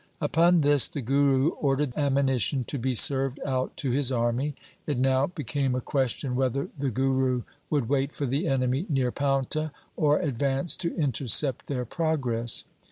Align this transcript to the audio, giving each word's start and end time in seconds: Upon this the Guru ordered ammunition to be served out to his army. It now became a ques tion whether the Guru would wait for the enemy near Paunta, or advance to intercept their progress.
Upon 0.19 0.61
this 0.61 0.87
the 0.87 0.99
Guru 1.03 1.49
ordered 1.51 1.93
ammunition 1.95 2.63
to 2.63 2.79
be 2.79 2.95
served 2.95 3.39
out 3.45 3.77
to 3.77 3.91
his 3.91 4.11
army. 4.11 4.55
It 4.87 4.97
now 4.97 5.27
became 5.27 5.75
a 5.75 5.79
ques 5.79 6.13
tion 6.13 6.35
whether 6.35 6.69
the 6.75 6.89
Guru 6.89 7.43
would 7.69 7.87
wait 7.87 8.11
for 8.11 8.25
the 8.25 8.47
enemy 8.47 8.87
near 8.89 9.11
Paunta, 9.11 9.71
or 9.95 10.17
advance 10.19 10.75
to 10.77 10.95
intercept 10.95 11.67
their 11.67 11.85
progress. 11.85 12.63